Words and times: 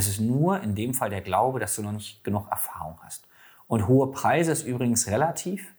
Es 0.00 0.08
ist 0.08 0.18
nur 0.18 0.62
in 0.62 0.74
dem 0.74 0.94
Fall 0.94 1.10
der 1.10 1.20
Glaube, 1.20 1.60
dass 1.60 1.76
du 1.76 1.82
noch 1.82 1.92
nicht 1.92 2.24
genug 2.24 2.48
Erfahrung 2.50 2.98
hast. 3.04 3.28
Und 3.66 3.86
hohe 3.86 4.10
Preise 4.10 4.50
ist 4.50 4.62
übrigens 4.62 5.08
relativ, 5.08 5.74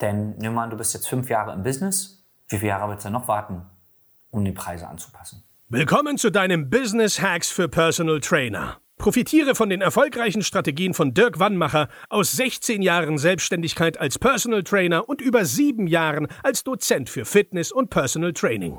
denn 0.00 0.36
nimm 0.38 0.54
mal 0.54 0.70
du 0.70 0.76
bist 0.76 0.94
jetzt 0.94 1.08
fünf 1.08 1.28
Jahre 1.28 1.52
im 1.52 1.64
Business. 1.64 2.22
Wie 2.46 2.58
viele 2.58 2.68
Jahre 2.68 2.88
willst 2.88 3.04
du 3.04 3.10
noch 3.10 3.26
warten, 3.26 3.62
um 4.30 4.44
die 4.44 4.52
Preise 4.52 4.86
anzupassen? 4.86 5.42
Willkommen 5.68 6.18
zu 6.18 6.30
deinem 6.30 6.70
Business 6.70 7.20
Hacks 7.20 7.50
für 7.50 7.68
Personal 7.68 8.20
Trainer. 8.20 8.78
Profitiere 8.96 9.56
von 9.56 9.70
den 9.70 9.80
erfolgreichen 9.80 10.42
Strategien 10.42 10.94
von 10.94 11.12
Dirk 11.12 11.40
Wannmacher 11.40 11.88
aus 12.10 12.30
16 12.30 12.80
Jahren 12.80 13.18
Selbstständigkeit 13.18 13.98
als 13.98 14.20
Personal 14.20 14.62
Trainer 14.62 15.08
und 15.08 15.20
über 15.20 15.44
sieben 15.44 15.88
Jahren 15.88 16.28
als 16.44 16.62
Dozent 16.62 17.10
für 17.10 17.24
Fitness 17.24 17.72
und 17.72 17.90
Personal 17.90 18.34
Training. 18.34 18.78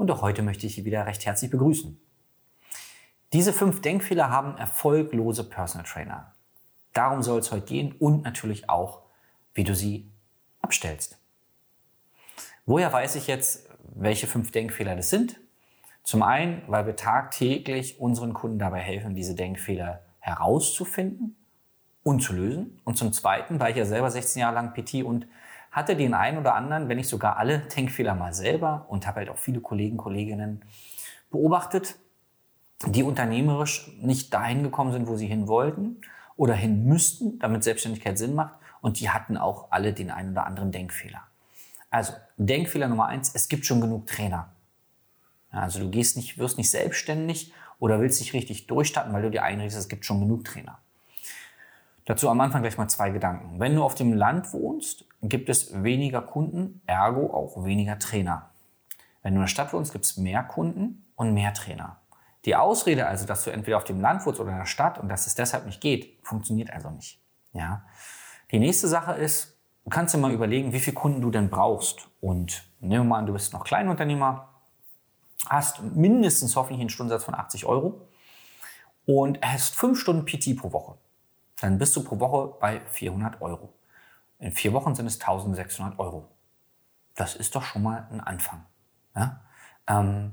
und 0.00 0.10
auch 0.10 0.22
heute 0.22 0.40
möchte 0.42 0.66
ich 0.66 0.76
Sie 0.76 0.86
wieder 0.86 1.04
recht 1.04 1.26
herzlich 1.26 1.50
begrüßen. 1.50 2.00
Diese 3.34 3.52
fünf 3.52 3.82
Denkfehler 3.82 4.30
haben 4.30 4.56
erfolglose 4.56 5.44
Personal 5.44 5.86
Trainer. 5.86 6.32
Darum 6.94 7.22
soll 7.22 7.40
es 7.40 7.52
heute 7.52 7.66
gehen 7.66 7.94
und 7.98 8.22
natürlich 8.22 8.70
auch, 8.70 9.02
wie 9.52 9.62
du 9.62 9.74
sie 9.74 10.10
abstellst. 10.62 11.18
Woher 12.64 12.90
weiß 12.90 13.14
ich 13.16 13.26
jetzt, 13.26 13.68
welche 13.94 14.26
fünf 14.26 14.50
Denkfehler 14.52 14.96
das 14.96 15.10
sind? 15.10 15.38
Zum 16.02 16.22
einen, 16.22 16.62
weil 16.66 16.86
wir 16.86 16.96
tagtäglich 16.96 18.00
unseren 18.00 18.32
Kunden 18.32 18.58
dabei 18.58 18.80
helfen, 18.80 19.14
diese 19.14 19.34
Denkfehler 19.34 20.02
herauszufinden 20.18 21.36
und 22.04 22.22
zu 22.22 22.32
lösen. 22.32 22.80
Und 22.84 22.96
zum 22.96 23.12
zweiten, 23.12 23.60
weil 23.60 23.72
ich 23.72 23.76
ja 23.76 23.84
selber 23.84 24.10
16 24.10 24.40
Jahre 24.40 24.54
lang 24.54 24.72
PT 24.72 25.04
und 25.04 25.26
hatte 25.70 25.96
den 25.96 26.14
einen 26.14 26.38
oder 26.38 26.54
anderen, 26.54 26.88
wenn 26.88 26.96
nicht 26.96 27.08
sogar 27.08 27.36
alle 27.36 27.58
Denkfehler 27.76 28.14
mal 28.14 28.32
selber 28.32 28.86
und 28.88 29.06
habe 29.06 29.20
halt 29.20 29.28
auch 29.28 29.38
viele 29.38 29.60
Kollegen, 29.60 29.96
Kolleginnen 29.96 30.64
beobachtet, 31.30 31.96
die 32.86 33.02
unternehmerisch 33.02 33.90
nicht 34.00 34.32
dahin 34.32 34.62
gekommen 34.62 34.92
sind, 34.92 35.06
wo 35.06 35.16
sie 35.16 35.26
hin 35.26 35.48
wollten 35.48 36.00
oder 36.36 36.54
hin 36.54 36.86
müssten, 36.86 37.38
damit 37.38 37.62
Selbstständigkeit 37.62 38.18
Sinn 38.18 38.34
macht. 38.34 38.54
Und 38.80 38.98
die 39.00 39.10
hatten 39.10 39.36
auch 39.36 39.70
alle 39.70 39.92
den 39.92 40.10
einen 40.10 40.32
oder 40.32 40.46
anderen 40.46 40.72
Denkfehler. 40.72 41.20
Also 41.90 42.14
Denkfehler 42.38 42.88
Nummer 42.88 43.06
eins, 43.06 43.34
es 43.34 43.48
gibt 43.48 43.66
schon 43.66 43.80
genug 43.80 44.06
Trainer. 44.06 44.50
Also 45.50 45.80
du 45.80 45.90
gehst 45.90 46.16
nicht, 46.16 46.38
wirst 46.38 46.56
nicht 46.56 46.70
selbstständig 46.70 47.52
oder 47.78 48.00
willst 48.00 48.20
dich 48.20 48.32
richtig 48.32 48.66
durchstarten, 48.68 49.12
weil 49.12 49.22
du 49.22 49.30
dir 49.30 49.42
einrichtest, 49.42 49.80
es 49.80 49.88
gibt 49.88 50.06
schon 50.06 50.20
genug 50.20 50.44
Trainer. 50.44 50.78
Dazu 52.04 52.28
am 52.28 52.40
Anfang 52.40 52.62
gleich 52.62 52.78
mal 52.78 52.88
zwei 52.88 53.10
Gedanken. 53.10 53.58
Wenn 53.58 53.74
du 53.74 53.82
auf 53.82 53.94
dem 53.94 54.12
Land 54.12 54.52
wohnst, 54.52 55.04
gibt 55.22 55.48
es 55.48 55.82
weniger 55.82 56.22
Kunden, 56.22 56.82
ergo 56.86 57.32
auch 57.32 57.64
weniger 57.64 57.98
Trainer. 57.98 58.50
Wenn 59.22 59.34
du 59.34 59.40
in 59.40 59.42
der 59.42 59.48
Stadt 59.48 59.72
wohnst, 59.72 59.92
gibt 59.92 60.04
es 60.04 60.16
mehr 60.16 60.42
Kunden 60.42 61.06
und 61.14 61.34
mehr 61.34 61.52
Trainer. 61.52 62.00
Die 62.46 62.56
Ausrede 62.56 63.06
also, 63.06 63.26
dass 63.26 63.44
du 63.44 63.50
entweder 63.50 63.76
auf 63.76 63.84
dem 63.84 64.00
Land 64.00 64.24
wohnst 64.24 64.40
oder 64.40 64.50
in 64.52 64.58
der 64.58 64.66
Stadt 64.66 64.98
und 64.98 65.08
dass 65.08 65.26
es 65.26 65.34
deshalb 65.34 65.66
nicht 65.66 65.80
geht, 65.80 66.18
funktioniert 66.22 66.70
also 66.70 66.90
nicht. 66.90 67.20
Ja. 67.52 67.84
Die 68.50 68.58
nächste 68.58 68.88
Sache 68.88 69.12
ist, 69.12 69.58
du 69.84 69.90
kannst 69.90 70.14
dir 70.14 70.18
mal 70.18 70.32
überlegen, 70.32 70.72
wie 70.72 70.80
viele 70.80 70.94
Kunden 70.94 71.20
du 71.20 71.30
denn 71.30 71.50
brauchst. 71.50 72.08
Und 72.20 72.64
nehmen 72.80 73.04
wir 73.04 73.08
mal 73.10 73.18
an, 73.18 73.26
du 73.26 73.34
bist 73.34 73.52
noch 73.52 73.64
Kleinunternehmer, 73.64 74.48
hast 75.48 75.82
mindestens 75.82 76.56
hoffentlich 76.56 76.80
einen 76.80 76.90
Stundensatz 76.90 77.24
von 77.24 77.34
80 77.34 77.66
Euro 77.66 78.08
und 79.04 79.38
hast 79.42 79.74
fünf 79.74 80.00
Stunden 80.00 80.24
PT 80.24 80.56
pro 80.56 80.72
Woche. 80.72 80.96
Dann 81.60 81.78
bist 81.78 81.94
du 81.94 82.02
pro 82.02 82.18
Woche 82.20 82.54
bei 82.58 82.80
400 82.80 83.42
Euro. 83.42 83.74
In 84.40 84.52
vier 84.52 84.72
Wochen 84.72 84.94
sind 84.94 85.06
es 85.06 85.20
1600 85.20 85.98
Euro. 85.98 86.28
Das 87.14 87.36
ist 87.36 87.54
doch 87.54 87.62
schon 87.62 87.82
mal 87.82 88.08
ein 88.10 88.20
Anfang. 88.20 88.64
Ja? 89.14 89.42
Ähm, 89.86 90.32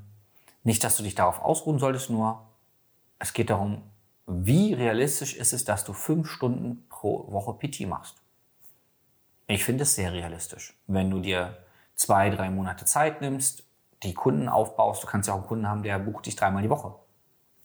nicht, 0.63 0.83
dass 0.83 0.97
du 0.97 1.03
dich 1.03 1.15
darauf 1.15 1.41
ausruhen 1.41 1.79
solltest, 1.79 2.09
nur 2.09 2.47
es 3.19 3.33
geht 3.33 3.49
darum, 3.49 3.83
wie 4.25 4.73
realistisch 4.73 5.35
ist 5.35 5.53
es, 5.53 5.65
dass 5.65 5.85
du 5.85 5.93
fünf 5.93 6.29
Stunden 6.29 6.87
pro 6.89 7.31
Woche 7.31 7.53
PT 7.53 7.87
machst. 7.87 8.21
Ich 9.47 9.63
finde 9.63 9.83
es 9.83 9.95
sehr 9.95 10.11
realistisch. 10.11 10.77
Wenn 10.87 11.09
du 11.09 11.19
dir 11.19 11.57
zwei, 11.95 12.29
drei 12.29 12.49
Monate 12.49 12.85
Zeit 12.85 13.21
nimmst, 13.21 13.63
die 14.03 14.13
Kunden 14.13 14.49
aufbaust. 14.49 15.03
Du 15.03 15.07
kannst 15.07 15.27
ja 15.27 15.33
auch 15.33 15.39
einen 15.39 15.47
Kunden 15.47 15.67
haben, 15.67 15.83
der 15.83 15.99
bucht 15.99 16.25
dich 16.25 16.35
dreimal 16.35 16.61
die 16.61 16.69
Woche. 16.69 16.95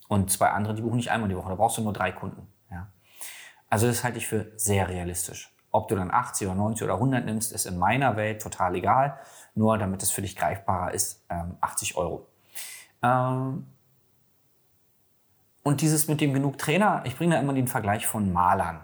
Und 0.08 0.30
zwei 0.30 0.50
andere, 0.50 0.74
die 0.74 0.82
buchen 0.82 0.96
nicht 0.96 1.10
einmal 1.10 1.28
die 1.28 1.36
Woche. 1.36 1.48
Da 1.48 1.54
brauchst 1.54 1.78
du 1.78 1.82
nur 1.82 1.92
drei 1.92 2.12
Kunden. 2.12 2.46
Ja. 2.70 2.88
Also 3.68 3.86
das 3.86 4.04
halte 4.04 4.18
ich 4.18 4.26
für 4.26 4.52
sehr 4.56 4.88
realistisch. 4.88 5.54
Ob 5.72 5.88
du 5.88 5.96
dann 5.96 6.10
80 6.10 6.46
oder 6.46 6.56
90 6.56 6.84
oder 6.84 6.94
100 6.94 7.24
nimmst, 7.24 7.52
ist 7.52 7.64
in 7.64 7.78
meiner 7.78 8.16
Welt 8.16 8.42
total 8.42 8.74
egal. 8.74 9.18
Nur 9.54 9.78
damit 9.78 10.02
es 10.02 10.10
für 10.10 10.22
dich 10.22 10.36
greifbarer 10.36 10.92
ist, 10.92 11.24
80 11.60 11.90
ähm, 11.90 11.96
Euro. 11.96 12.26
Ähm, 13.02 13.66
und 15.62 15.80
dieses 15.80 16.08
mit 16.08 16.20
dem 16.20 16.34
genug 16.34 16.58
Trainer, 16.58 17.02
ich 17.04 17.16
bringe 17.16 17.34
da 17.34 17.40
immer 17.40 17.54
den 17.54 17.68
Vergleich 17.68 18.06
von 18.06 18.32
Malern. 18.32 18.80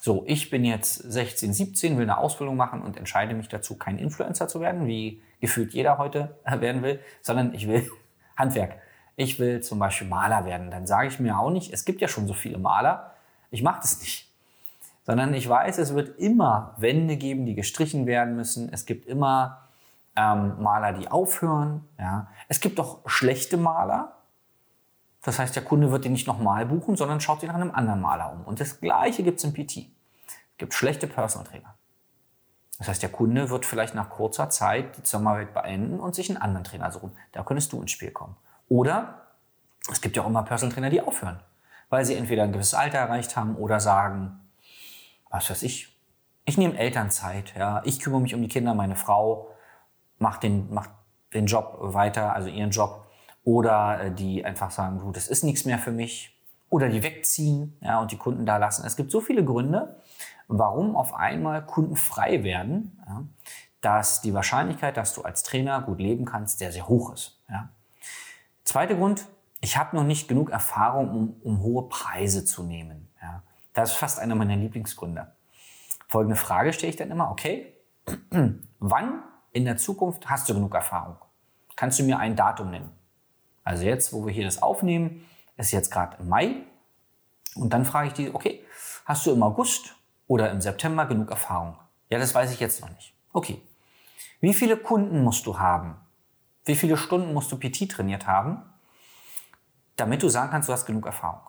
So, 0.00 0.24
ich 0.26 0.50
bin 0.50 0.64
jetzt 0.66 0.96
16, 0.96 1.54
17, 1.54 1.96
will 1.96 2.02
eine 2.02 2.18
Ausbildung 2.18 2.56
machen 2.56 2.82
und 2.82 2.98
entscheide 2.98 3.34
mich 3.34 3.48
dazu, 3.48 3.78
kein 3.78 3.98
Influencer 3.98 4.48
zu 4.48 4.60
werden, 4.60 4.86
wie 4.86 5.22
gefühlt 5.40 5.72
jeder 5.72 5.96
heute 5.96 6.38
werden 6.44 6.82
will, 6.82 7.00
sondern 7.22 7.54
ich 7.54 7.66
will 7.66 7.90
Handwerk. 8.36 8.76
Ich 9.16 9.38
will 9.38 9.62
zum 9.62 9.78
Beispiel 9.78 10.08
Maler 10.08 10.44
werden. 10.44 10.70
Dann 10.70 10.86
sage 10.86 11.08
ich 11.08 11.20
mir 11.20 11.38
auch 11.38 11.50
nicht, 11.50 11.72
es 11.72 11.84
gibt 11.84 12.00
ja 12.02 12.08
schon 12.08 12.26
so 12.26 12.34
viele 12.34 12.58
Maler, 12.58 13.14
ich 13.50 13.62
mache 13.62 13.80
das 13.80 14.00
nicht. 14.00 14.33
Sondern 15.04 15.32
ich 15.34 15.48
weiß, 15.48 15.78
es 15.78 15.94
wird 15.94 16.18
immer 16.18 16.74
Wände 16.78 17.16
geben, 17.16 17.46
die 17.46 17.54
gestrichen 17.54 18.06
werden 18.06 18.36
müssen. 18.36 18.72
Es 18.72 18.86
gibt 18.86 19.06
immer 19.06 19.68
ähm, 20.16 20.60
Maler, 20.62 20.92
die 20.92 21.08
aufhören. 21.08 21.86
Ja. 21.98 22.28
Es 22.48 22.60
gibt 22.60 22.80
auch 22.80 23.00
schlechte 23.06 23.56
Maler. 23.56 24.12
Das 25.22 25.38
heißt, 25.38 25.54
der 25.54 25.64
Kunde 25.64 25.90
wird 25.90 26.04
den 26.04 26.12
nicht 26.12 26.26
nochmal 26.26 26.66
buchen, 26.66 26.96
sondern 26.96 27.20
schaut 27.20 27.40
sich 27.40 27.48
nach 27.48 27.56
einem 27.56 27.70
anderen 27.70 28.00
Maler 28.00 28.32
um. 28.32 28.42
Und 28.44 28.60
das 28.60 28.80
Gleiche 28.80 29.22
gibt 29.22 29.38
es 29.38 29.44
im 29.44 29.52
PT 29.54 29.94
gibt 30.58 30.74
schlechte 30.74 31.06
Personal 31.06 31.46
Trainer. 31.46 31.74
Das 32.78 32.88
heißt, 32.88 33.02
der 33.02 33.10
Kunde 33.10 33.50
wird 33.50 33.64
vielleicht 33.64 33.94
nach 33.94 34.10
kurzer 34.10 34.50
Zeit 34.50 34.96
die 34.96 35.02
Zusammenarbeit 35.02 35.54
beenden 35.54 36.00
und 36.00 36.14
sich 36.14 36.28
einen 36.28 36.40
anderen 36.40 36.64
Trainer 36.64 36.90
suchen. 36.90 37.12
Da 37.32 37.42
könntest 37.44 37.72
du 37.72 37.80
ins 37.80 37.92
Spiel 37.92 38.10
kommen. 38.10 38.36
Oder 38.68 39.22
es 39.90 40.00
gibt 40.00 40.16
ja 40.16 40.22
auch 40.22 40.26
immer 40.26 40.42
Personal 40.42 40.74
Trainer, 40.74 40.90
die 40.90 41.00
aufhören, 41.00 41.40
weil 41.88 42.04
sie 42.04 42.14
entweder 42.14 42.42
ein 42.42 42.52
gewisses 42.52 42.74
Alter 42.74 42.98
erreicht 42.98 43.36
haben 43.36 43.56
oder 43.56 43.78
sagen, 43.78 44.40
was 45.34 45.50
weiß 45.50 45.64
ich, 45.64 45.98
ich 46.44 46.56
nehme 46.58 46.78
Elternzeit, 46.78 47.54
ja, 47.58 47.82
ich 47.84 47.98
kümmere 47.98 48.20
mich 48.20 48.34
um 48.34 48.42
die 48.42 48.48
Kinder, 48.48 48.72
meine 48.74 48.94
Frau 48.94 49.50
macht 50.18 50.44
den, 50.44 50.72
macht 50.72 50.90
den 51.32 51.46
Job 51.46 51.76
weiter, 51.80 52.32
also 52.32 52.48
ihren 52.48 52.70
Job. 52.70 53.06
Oder 53.42 54.00
äh, 54.00 54.10
die 54.12 54.44
einfach 54.44 54.70
sagen, 54.70 55.00
du, 55.00 55.10
das 55.10 55.26
ist 55.26 55.42
nichts 55.42 55.64
mehr 55.64 55.78
für 55.78 55.90
mich. 55.90 56.40
Oder 56.70 56.88
die 56.88 57.02
wegziehen 57.02 57.76
ja, 57.80 58.00
und 58.00 58.12
die 58.12 58.16
Kunden 58.16 58.46
da 58.46 58.56
lassen. 58.56 58.86
Es 58.86 58.96
gibt 58.96 59.10
so 59.10 59.20
viele 59.20 59.44
Gründe, 59.44 60.00
warum 60.46 60.96
auf 60.96 61.14
einmal 61.14 61.66
Kunden 61.66 61.96
frei 61.96 62.44
werden, 62.44 62.98
ja, 63.06 63.24
dass 63.80 64.20
die 64.20 64.32
Wahrscheinlichkeit, 64.32 64.96
dass 64.96 65.14
du 65.14 65.22
als 65.22 65.42
Trainer 65.42 65.82
gut 65.82 65.98
leben 65.98 66.24
kannst, 66.24 66.58
sehr, 66.58 66.72
sehr 66.72 66.88
hoch 66.88 67.12
ist. 67.12 67.42
Ja. 67.50 67.70
Zweiter 68.62 68.94
Grund, 68.94 69.26
ich 69.60 69.76
habe 69.76 69.96
noch 69.96 70.04
nicht 70.04 70.28
genug 70.28 70.50
Erfahrung, 70.50 71.10
um, 71.10 71.36
um 71.42 71.60
hohe 71.60 71.88
Preise 71.88 72.44
zu 72.44 72.62
nehmen. 72.62 73.08
Das 73.74 73.90
ist 73.90 73.96
fast 73.96 74.18
einer 74.18 74.34
meiner 74.34 74.56
Lieblingsgründe. 74.56 75.32
Folgende 76.08 76.36
Frage 76.36 76.72
stelle 76.72 76.90
ich 76.90 76.96
dann 76.96 77.10
immer, 77.10 77.30
okay, 77.30 77.76
wann 78.78 79.22
in 79.52 79.64
der 79.64 79.76
Zukunft 79.76 80.30
hast 80.30 80.48
du 80.48 80.54
genug 80.54 80.74
Erfahrung? 80.74 81.16
Kannst 81.76 81.98
du 81.98 82.04
mir 82.04 82.18
ein 82.18 82.36
Datum 82.36 82.70
nennen? 82.70 82.90
Also 83.64 83.84
jetzt, 83.84 84.12
wo 84.12 84.24
wir 84.24 84.32
hier 84.32 84.44
das 84.44 84.62
aufnehmen, 84.62 85.26
ist 85.56 85.72
jetzt 85.72 85.90
gerade 85.90 86.22
Mai. 86.22 86.62
Und 87.56 87.72
dann 87.72 87.84
frage 87.84 88.08
ich 88.08 88.14
die, 88.14 88.34
okay, 88.34 88.64
hast 89.04 89.26
du 89.26 89.32
im 89.32 89.42
August 89.42 89.96
oder 90.26 90.50
im 90.50 90.60
September 90.60 91.06
genug 91.06 91.30
Erfahrung? 91.30 91.76
Ja, 92.10 92.18
das 92.18 92.34
weiß 92.34 92.52
ich 92.52 92.60
jetzt 92.60 92.80
noch 92.80 92.90
nicht. 92.90 93.14
Okay. 93.32 93.60
Wie 94.40 94.54
viele 94.54 94.76
Kunden 94.76 95.22
musst 95.22 95.46
du 95.46 95.58
haben? 95.58 95.96
Wie 96.64 96.76
viele 96.76 96.96
Stunden 96.96 97.32
musst 97.32 97.50
du 97.50 97.58
PT 97.58 97.90
trainiert 97.90 98.26
haben, 98.26 98.62
damit 99.96 100.22
du 100.22 100.28
sagen 100.28 100.50
kannst, 100.50 100.68
du 100.68 100.72
hast 100.72 100.86
genug 100.86 101.06
Erfahrung? 101.06 101.40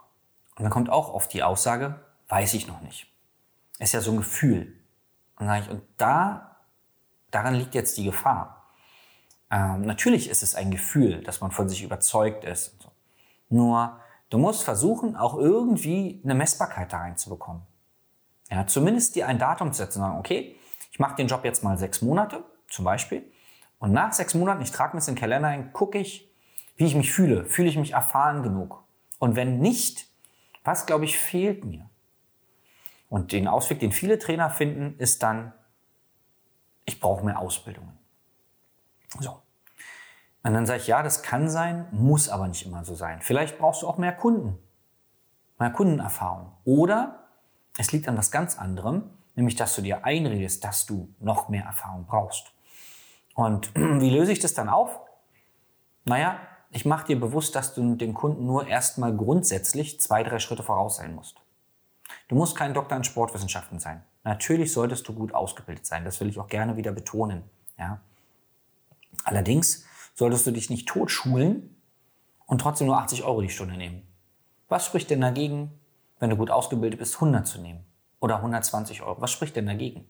Und 0.58 0.64
dann 0.64 0.72
kommt 0.72 0.90
auch 0.90 1.14
oft 1.14 1.34
die 1.34 1.44
Aussage, 1.44 2.00
weiß 2.30 2.54
ich 2.54 2.68
noch 2.68 2.82
nicht. 2.82 3.12
Ist 3.80 3.94
ja 3.94 4.02
so 4.02 4.12
ein 4.12 4.18
Gefühl. 4.18 4.74
Und, 5.38 5.54
ich, 5.54 5.70
und 5.70 5.84
da, 5.98 6.58
daran 7.32 7.56
liegt 7.56 7.76
jetzt 7.76 7.98
die 7.98 8.06
Gefahr. 8.06 8.72
Ähm, 9.52 9.82
natürlich 9.82 10.30
ist 10.30 10.44
es 10.44 10.56
ein 10.56 10.72
Gefühl, 10.72 11.24
dass 11.24 11.42
man 11.42 11.52
von 11.52 11.70
sich 11.70 11.84
überzeugt 11.84 12.46
ist. 12.46 12.82
So. 12.82 12.92
Nur 13.50 14.00
Du 14.30 14.38
musst 14.40 14.64
versuchen, 14.64 15.16
auch 15.16 15.38
irgendwie 15.38 16.22
eine 16.24 16.34
Messbarkeit 16.34 16.92
da 16.92 16.98
reinzubekommen. 16.98 17.62
Ja, 18.50 18.66
zumindest 18.68 19.16
dir 19.16 19.28
ein 19.28 19.40
Datum 19.40 19.72
zu 19.72 19.78
setzen 19.78 20.00
und 20.00 20.08
sagen, 20.08 20.20
okay, 20.20 20.56
ich 20.92 21.00
mache 21.00 21.16
den 21.16 21.28
Job 21.28 21.46
jetzt 21.46 21.64
mal 21.64 21.78
sechs 21.78 22.02
Monate, 22.02 22.44
zum 22.68 22.86
Beispiel. 22.86 23.32
Und 23.80 23.92
nach 23.92 24.14
sechs 24.14 24.34
Monaten, 24.34 24.62
ich 24.62 24.72
trage 24.72 24.96
mir 24.96 25.02
in 25.02 25.06
den 25.06 25.16
Kalender 25.16 25.50
ein, 25.50 25.74
gucke 25.74 26.00
ich, 26.00 26.32
wie 26.76 26.86
ich 26.86 26.96
mich 26.96 27.12
fühle. 27.12 27.46
Fühle 27.46 27.70
ich 27.70 27.78
mich 27.78 27.94
erfahren 27.94 28.44
genug? 28.44 28.84
Und 29.20 29.36
wenn 29.36 29.60
nicht, 29.60 30.08
was, 30.64 30.86
glaube 30.86 31.06
ich, 31.06 31.18
fehlt 31.18 31.64
mir? 31.66 31.90
Und 33.16 33.32
den 33.32 33.48
Ausweg, 33.48 33.80
den 33.80 33.94
viele 33.94 34.20
Trainer 34.20 34.50
finden, 34.50 35.00
ist 35.00 35.24
dann, 35.24 35.54
ich 36.84 37.00
brauche 37.00 37.24
mehr 37.24 37.40
Ausbildungen. 37.40 37.98
So. 39.22 39.42
Und 40.44 40.54
dann 40.54 40.66
sage 40.66 40.82
ich, 40.82 40.88
ja, 40.88 41.02
das 41.02 41.24
kann 41.24 41.50
sein, 41.50 41.88
muss 41.92 42.28
aber 42.28 42.50
nicht 42.50 42.66
immer 42.66 42.84
so 42.84 42.94
sein. 42.94 43.22
Vielleicht 43.22 43.58
brauchst 43.58 43.84
du 43.84 43.88
auch 43.88 43.98
mehr 43.98 44.12
Kunden, 44.12 44.60
mehr 45.58 45.70
Kundenerfahrung. 45.70 46.52
Oder 46.66 47.30
es 47.78 47.94
liegt 47.94 48.06
an 48.10 48.18
was 48.18 48.32
ganz 48.32 48.60
anderem, 48.60 49.10
nämlich 49.36 49.56
dass 49.56 49.78
du 49.78 49.82
dir 49.82 50.04
einredest, 50.04 50.66
dass 50.66 50.86
du 50.86 51.08
noch 51.22 51.48
mehr 51.48 51.64
Erfahrung 51.64 52.06
brauchst. 52.08 52.52
Und 53.34 53.74
wie 53.76 54.10
löse 54.10 54.34
ich 54.34 54.40
das 54.40 54.54
dann 54.54 54.68
auf? 54.68 55.00
Naja, 56.04 56.38
ich 56.70 56.84
mache 56.84 57.08
dir 57.08 57.18
bewusst, 57.18 57.56
dass 57.56 57.74
du 57.76 57.96
dem 57.96 58.14
Kunden 58.14 58.46
nur 58.46 58.68
erstmal 58.68 59.16
grundsätzlich 59.16 60.02
zwei, 60.02 60.22
drei 60.22 60.40
Schritte 60.40 60.64
voraus 60.64 60.98
sein 60.98 61.16
musst. 61.16 61.45
Du 62.28 62.36
musst 62.36 62.56
kein 62.56 62.74
Doktor 62.74 62.98
in 62.98 63.04
Sportwissenschaften 63.04 63.80
sein. 63.80 64.04
Natürlich 64.24 64.74
solltest 64.74 65.08
du 65.08 65.14
gut 65.14 65.34
ausgebildet 65.34 65.86
sein. 65.86 66.04
Das 66.04 66.20
will 66.20 66.30
ich 66.30 66.40
auch 66.40 66.48
gerne 66.48 66.78
wieder 66.78 66.92
betonen. 66.92 67.44
Ja. 67.78 68.00
Allerdings 69.24 69.86
solltest 70.16 70.48
du 70.48 70.52
dich 70.52 70.70
nicht 70.70 70.88
totschulen 70.88 71.76
und 72.48 72.60
trotzdem 72.60 72.88
nur 72.88 72.98
80 72.98 73.24
Euro 73.24 73.42
die 73.42 73.50
Stunde 73.50 73.78
nehmen. 73.78 74.08
Was 74.68 74.86
spricht 74.86 75.10
denn 75.10 75.22
dagegen, 75.22 75.72
wenn 76.20 76.30
du 76.30 76.38
gut 76.38 76.50
ausgebildet 76.50 77.00
bist, 77.00 77.16
100 77.16 77.46
zu 77.46 77.62
nehmen? 77.62 77.86
Oder 78.20 78.38
120 78.38 79.04
Euro? 79.04 79.22
Was 79.22 79.32
spricht 79.32 79.56
denn 79.56 79.68
dagegen? 79.68 80.08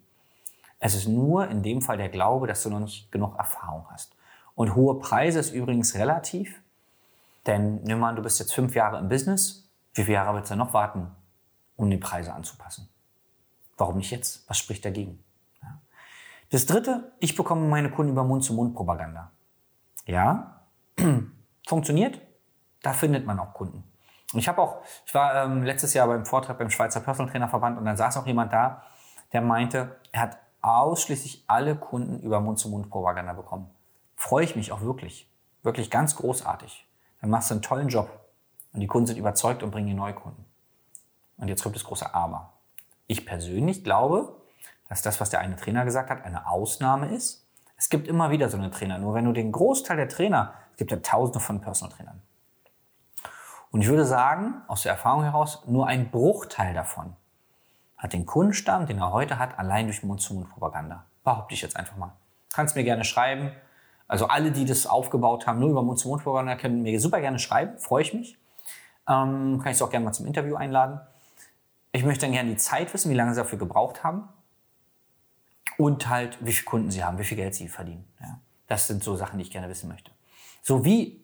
Es 0.79 0.95
ist 0.95 1.07
nur 1.07 1.49
in 1.49 1.63
dem 1.63 1.81
Fall 1.81 1.97
der 1.97 2.09
Glaube, 2.09 2.47
dass 2.47 2.63
du 2.63 2.69
noch 2.69 2.79
nicht 2.79 3.11
genug 3.11 3.37
Erfahrung 3.37 3.85
hast. 3.89 4.15
Und 4.53 4.75
hohe 4.75 4.99
Preise 4.99 5.39
ist 5.39 5.51
übrigens 5.51 5.95
relativ, 5.95 6.61
denn 7.45 7.83
nimm 7.83 7.99
mal 7.99 8.15
du 8.15 8.21
bist 8.21 8.39
jetzt 8.39 8.53
fünf 8.53 8.75
Jahre 8.75 8.99
im 8.99 9.09
Business. 9.09 9.69
Wie 9.93 10.03
viele 10.03 10.15
Jahre 10.15 10.35
willst 10.35 10.51
du 10.51 10.55
noch 10.55 10.73
warten, 10.73 11.11
um 11.75 11.89
die 11.89 11.97
Preise 11.97 12.33
anzupassen? 12.33 12.89
Warum 13.77 13.97
nicht 13.97 14.11
jetzt? 14.11 14.47
Was 14.49 14.57
spricht 14.57 14.85
dagegen? 14.85 15.23
Ja. 15.61 15.79
Das 16.49 16.65
dritte, 16.65 17.11
ich 17.19 17.35
bekomme 17.35 17.67
meine 17.67 17.91
Kunden 17.91 18.11
über 18.11 18.23
Mund-zu-Mund-Propaganda. 18.23 19.31
Ja, 20.05 20.61
funktioniert. 21.67 22.21
Da 22.81 22.93
findet 22.93 23.25
man 23.25 23.39
auch 23.39 23.53
Kunden. 23.53 23.83
Und 24.33 24.39
ich 24.39 24.47
habe 24.47 24.61
auch, 24.61 24.81
ich 25.05 25.13
war 25.13 25.45
ähm, 25.45 25.63
letztes 25.63 25.93
Jahr 25.93 26.07
beim 26.07 26.25
Vortrag 26.25 26.57
beim 26.57 26.69
Schweizer 26.69 26.99
Personal 26.99 27.31
Trainer 27.31 27.47
Verband 27.47 27.77
und 27.77 27.85
dann 27.85 27.97
saß 27.97 28.17
auch 28.17 28.27
jemand 28.27 28.53
da, 28.53 28.83
der 29.33 29.41
meinte, 29.41 29.95
er 30.11 30.21
hat 30.21 30.37
ausschließlich 30.61 31.43
alle 31.47 31.75
Kunden 31.75 32.19
über 32.19 32.39
Mund-zu-Mund-Propaganda 32.41 33.33
bekommen. 33.33 33.69
Freue 34.15 34.45
ich 34.45 34.55
mich 34.55 34.71
auch 34.71 34.81
wirklich. 34.81 35.29
Wirklich 35.63 35.89
ganz 35.89 36.15
großartig. 36.15 36.87
Dann 37.21 37.29
machst 37.29 37.49
du 37.49 37.55
einen 37.55 37.61
tollen 37.61 37.87
Job. 37.87 38.09
Und 38.73 38.79
die 38.81 38.87
Kunden 38.87 39.07
sind 39.07 39.17
überzeugt 39.17 39.63
und 39.63 39.71
bringen 39.71 39.87
dir 39.87 39.95
neue 39.95 40.13
Kunden. 40.13 40.44
Und 41.37 41.47
jetzt 41.47 41.63
kommt 41.63 41.75
das 41.75 41.83
große 41.83 42.13
Aber. 42.13 42.53
Ich 43.07 43.25
persönlich 43.25 43.83
glaube, 43.83 44.35
dass 44.89 45.01
das, 45.01 45.19
was 45.19 45.29
der 45.29 45.39
eine 45.39 45.55
Trainer 45.55 45.85
gesagt 45.85 46.09
hat, 46.09 46.23
eine 46.23 46.47
Ausnahme 46.47 47.13
ist. 47.13 47.47
Es 47.77 47.89
gibt 47.89 48.07
immer 48.07 48.31
wieder 48.31 48.49
so 48.49 48.57
eine 48.57 48.71
Trainer. 48.71 48.97
Nur 48.97 49.13
wenn 49.13 49.25
du 49.25 49.33
den 49.33 49.51
Großteil 49.51 49.97
der 49.97 50.07
Trainer, 50.07 50.53
es 50.71 50.77
gibt 50.77 50.91
ja 50.91 50.97
tausende 50.97 51.39
von 51.39 51.61
Personal 51.61 51.95
Trainern. 51.95 52.21
Und 53.71 53.81
ich 53.81 53.89
würde 53.89 54.05
sagen, 54.05 54.61
aus 54.67 54.83
der 54.83 54.93
Erfahrung 54.93 55.23
heraus, 55.23 55.63
nur 55.65 55.87
ein 55.87 56.09
Bruchteil 56.09 56.73
davon 56.73 57.15
hat 57.97 58.13
den 58.13 58.25
Kundenstamm, 58.25 58.85
den 58.85 58.99
er 58.99 59.11
heute 59.11 59.39
hat, 59.39 59.57
allein 59.57 59.87
durch 59.87 60.03
Mund-zu-Mund-Propaganda. 60.03 61.05
Behaupte 61.23 61.53
ich 61.53 61.61
jetzt 61.61 61.75
einfach 61.75 61.97
mal. 61.97 62.13
Kannst 62.53 62.75
mir 62.75 62.83
gerne 62.83 63.03
schreiben. 63.03 63.51
Also 64.07 64.27
alle, 64.27 64.51
die 64.51 64.65
das 64.65 64.85
aufgebaut 64.85 65.47
haben, 65.47 65.59
nur 65.59 65.71
über 65.71 65.81
Mund-zu-Mund-Propaganda, 65.81 66.55
können 66.55 66.83
mir 66.83 66.99
super 66.99 67.19
gerne 67.19 67.39
schreiben. 67.39 67.77
Freue 67.79 68.03
ich 68.03 68.13
mich. 68.13 68.37
Ähm, 69.09 69.59
kann 69.61 69.71
ich 69.71 69.81
auch 69.81 69.89
gerne 69.89 70.05
mal 70.05 70.13
zum 70.13 70.27
Interview 70.27 70.55
einladen. 70.55 70.99
Ich 71.95 72.03
möchte 72.03 72.25
dann 72.25 72.33
gerne 72.33 72.49
die 72.49 72.57
Zeit 72.57 72.93
wissen, 72.93 73.09
wie 73.09 73.15
lange 73.15 73.33
sie 73.33 73.39
dafür 73.39 73.57
gebraucht 73.57 74.03
haben. 74.03 74.27
Und 75.77 76.09
halt, 76.09 76.37
wie 76.45 76.51
viele 76.51 76.65
Kunden 76.65 76.91
sie 76.91 77.03
haben, 77.03 77.17
wie 77.17 77.23
viel 77.23 77.37
Geld 77.37 77.55
sie 77.55 77.67
verdienen. 77.67 78.05
Ja, 78.21 78.39
das 78.67 78.87
sind 78.87 79.03
so 79.03 79.15
Sachen, 79.15 79.39
die 79.39 79.43
ich 79.43 79.51
gerne 79.51 79.69
wissen 79.69 79.89
möchte. 79.89 80.11
So 80.61 80.85
wie, 80.85 81.21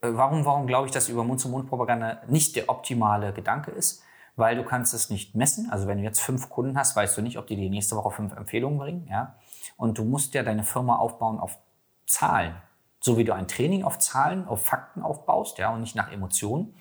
äh, 0.00 0.08
warum, 0.12 0.44
warum 0.44 0.66
glaube 0.66 0.86
ich, 0.86 0.92
dass 0.92 1.08
über 1.08 1.24
Mund-zu-Mund-Propaganda 1.24 2.22
nicht 2.28 2.56
der 2.56 2.68
optimale 2.68 3.32
Gedanke 3.32 3.70
ist? 3.70 4.02
weil 4.36 4.56
du 4.56 4.64
kannst 4.64 4.94
es 4.94 5.10
nicht 5.10 5.34
messen. 5.34 5.70
Also 5.70 5.86
wenn 5.86 5.98
du 5.98 6.04
jetzt 6.04 6.20
fünf 6.20 6.48
Kunden 6.48 6.76
hast, 6.76 6.96
weißt 6.96 7.16
du 7.16 7.22
nicht, 7.22 7.38
ob 7.38 7.46
die 7.46 7.56
die 7.56 7.68
nächste 7.68 7.96
Woche 7.96 8.10
fünf 8.10 8.32
Empfehlungen 8.32 8.78
bringen. 8.78 9.06
Ja? 9.08 9.36
Und 9.76 9.98
du 9.98 10.04
musst 10.04 10.34
ja 10.34 10.42
deine 10.42 10.64
Firma 10.64 10.96
aufbauen 10.96 11.38
auf 11.38 11.58
Zahlen. 12.06 12.54
So 13.00 13.16
wie 13.18 13.24
du 13.24 13.34
ein 13.34 13.48
Training 13.48 13.84
auf 13.84 13.98
Zahlen, 13.98 14.46
auf 14.46 14.64
Fakten 14.64 15.02
aufbaust, 15.02 15.58
ja, 15.58 15.72
und 15.72 15.80
nicht 15.80 15.94
nach 15.94 16.12
Emotionen, 16.12 16.74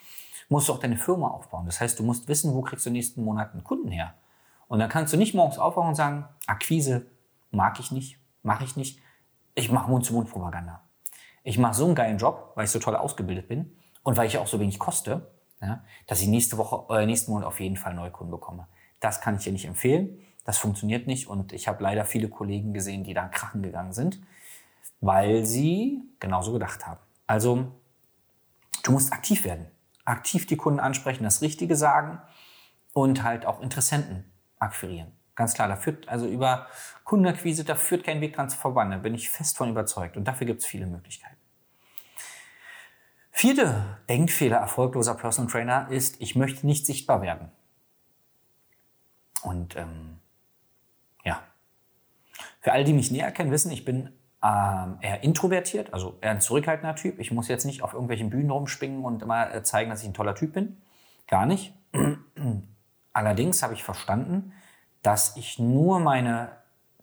musst 0.50 0.68
du 0.68 0.74
auch 0.74 0.80
deine 0.80 0.98
Firma 0.98 1.30
aufbauen. 1.30 1.66
Das 1.66 1.80
heißt, 1.80 1.98
du 2.00 2.04
musst 2.04 2.28
wissen, 2.28 2.54
wo 2.54 2.62
kriegst 2.62 2.86
du 2.86 2.90
nächsten 2.90 3.24
Monaten 3.24 3.64
Kunden 3.64 3.90
her. 3.90 4.16
Und 4.68 4.80
dann 4.80 4.90
kannst 4.90 5.14
du 5.14 5.18
nicht 5.18 5.34
morgens 5.34 5.58
aufwachen 5.58 5.90
und 5.90 5.96
sagen, 5.96 6.28
Akquise 6.48 7.08
mag 7.52 7.80
ich 7.80 7.92
nicht, 7.92 8.20
mache 8.44 8.64
ich 8.64 8.76
nicht. 8.76 9.00
Ich 9.56 9.72
mache 9.72 9.90
Mund-zu-Mund-Propaganda. 9.90 10.82
Ich 11.44 11.58
mache 11.58 11.74
so 11.74 11.86
einen 11.86 11.96
geilen 11.96 12.18
Job, 12.18 12.52
weil 12.56 12.66
ich 12.66 12.72
so 12.72 12.80
toll 12.80 12.96
ausgebildet 12.96 13.48
bin 13.48 13.76
und 14.04 14.18
weil 14.18 14.28
ich 14.28 14.38
auch 14.38 14.48
so 14.48 14.60
wenig 14.60 14.78
koste 14.78 15.28
ja, 15.62 15.84
dass 16.08 16.22
ich 16.22 16.28
nächste 16.28 16.58
Woche, 16.58 16.86
äh, 16.94 17.06
nächsten 17.06 17.32
Monat 17.32 17.48
auf 17.48 17.60
jeden 17.60 17.78
Fall 17.78 17.94
Neukunden 17.94 18.32
bekomme. 18.32 18.68
Das 19.00 19.22
kann 19.22 19.36
ich 19.36 19.44
dir 19.44 19.54
nicht 19.54 19.66
empfehlen. 19.66 20.20
Das 20.46 20.58
funktioniert 20.58 21.06
nicht 21.06 21.28
und 21.28 21.54
ich 21.54 21.68
habe 21.68 21.84
leider 21.84 22.06
viele 22.06 22.30
Kollegen 22.30 22.74
gesehen, 22.74 23.04
die 23.04 23.14
da 23.14 23.28
krachen 23.28 23.62
gegangen 23.62 23.94
sind, 23.94 24.20
weil 25.02 25.46
sie 25.46 26.02
genauso 26.20 26.54
gedacht 26.54 26.88
haben. 26.88 27.00
Also 27.28 27.72
du 28.84 28.92
musst 28.92 29.14
aktiv 29.14 29.44
werden, 29.44 29.68
aktiv 30.10 30.46
die 30.46 30.58
Kunden 30.58 30.80
ansprechen, 30.80 31.24
das 31.24 31.42
Richtige 31.42 31.76
sagen 31.76 32.22
und 32.94 33.24
halt 33.24 33.46
auch 33.46 33.62
Interessenten 33.62 34.32
akquirieren. 34.58 35.12
Ganz 35.36 35.54
klar, 35.54 35.70
da 35.70 35.78
führt 35.78 36.10
also 36.10 36.28
über 36.28 36.68
Kundenakquise, 37.06 37.64
da 37.64 37.76
führt 37.76 38.04
kein 38.04 38.20
Weg 38.20 38.36
dran 38.36 38.50
vorbei. 38.50 38.86
Da 38.90 38.98
bin 38.98 39.16
ich 39.16 39.30
fest 39.30 39.58
von 39.58 39.70
überzeugt 39.70 40.18
und 40.18 40.26
dafür 40.26 40.46
gibt 40.46 40.62
es 40.62 40.66
viele 40.66 40.86
Möglichkeiten. 40.86 41.38
Vierte 43.32 44.00
Denkfehler 44.10 44.58
erfolgloser 44.58 45.16
Personal 45.16 45.50
Trainer 45.50 45.88
ist, 45.90 46.20
ich 46.20 46.36
möchte 46.36 46.66
nicht 46.66 46.86
sichtbar 46.86 47.22
werden. 47.22 47.50
Und 49.42 49.78
ähm, 49.78 50.20
ja, 51.24 51.42
für 52.60 52.74
alle, 52.74 52.84
die 52.84 52.92
mich 52.92 53.12
näher 53.12 53.32
kennen, 53.32 53.52
wissen, 53.52 53.72
ich 53.72 53.86
bin 53.86 54.12
ähm, 54.44 54.98
eher 55.02 55.22
introvertiert, 55.24 55.94
also 55.94 56.18
eher 56.22 56.32
ein 56.32 56.42
zurückhaltender 56.42 56.96
Typ. 56.96 57.20
Ich 57.20 57.32
muss 57.32 57.48
jetzt 57.48 57.66
nicht 57.66 57.84
auf 57.84 57.94
irgendwelchen 57.94 58.30
Bühnen 58.30 58.50
rumspringen 58.50 59.04
und 59.04 59.22
immer 59.22 59.54
äh, 59.54 59.64
zeigen, 59.64 59.90
dass 59.90 60.02
ich 60.02 60.08
ein 60.08 60.14
toller 60.14 60.36
Typ 60.36 60.54
bin. 60.54 60.78
Gar 61.28 61.46
nicht. 61.46 61.74
Allerdings 63.14 63.62
habe 63.64 63.74
ich 63.74 63.84
verstanden, 63.84 64.54
dass 65.02 65.36
ich 65.36 65.60
nur 65.60 66.00
meine 66.00 66.52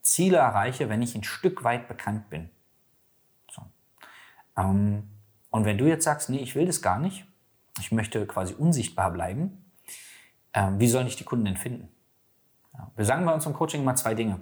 Ziele 0.00 0.38
erreiche, 0.38 0.88
wenn 0.88 1.02
ich 1.02 1.14
ein 1.14 1.24
Stück 1.24 1.64
weit 1.64 1.88
bekannt 1.88 2.30
bin. 2.30 2.48
So. 3.50 3.62
Ähm, 4.56 5.10
und 5.50 5.64
wenn 5.64 5.78
du 5.78 5.86
jetzt 5.86 6.04
sagst, 6.04 6.30
nee, 6.30 6.38
ich 6.38 6.54
will 6.54 6.66
das 6.66 6.80
gar 6.80 6.98
nicht, 6.98 7.26
ich 7.80 7.92
möchte 7.92 8.26
quasi 8.26 8.54
unsichtbar 8.54 9.10
bleiben, 9.10 9.70
äh, 10.52 10.70
wie 10.78 10.88
sollen 10.88 11.06
ich 11.06 11.16
die 11.16 11.24
Kunden 11.24 11.44
denn 11.44 11.56
finden? 11.56 11.88
Ja, 12.72 12.90
wir 12.96 13.04
sagen 13.04 13.26
bei 13.26 13.34
uns 13.34 13.44
im 13.44 13.52
Coaching 13.52 13.84
mal 13.84 13.96
zwei 13.96 14.14
Dinge. 14.14 14.40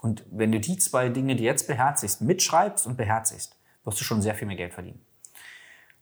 Und 0.00 0.24
wenn 0.30 0.52
du 0.52 0.60
die 0.60 0.78
zwei 0.78 1.08
Dinge, 1.08 1.36
die 1.36 1.44
jetzt 1.44 1.66
beherzigst, 1.66 2.20
mitschreibst 2.20 2.86
und 2.86 2.96
beherzigst, 2.96 3.56
wirst 3.84 4.00
du 4.00 4.04
schon 4.04 4.22
sehr 4.22 4.34
viel 4.34 4.46
mehr 4.46 4.56
Geld 4.56 4.72
verdienen. 4.72 5.04